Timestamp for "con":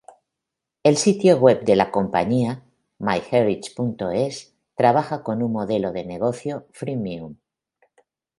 5.21-5.43